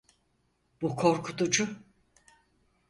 Bu 0.81 0.95
korkutucu. 0.95 1.67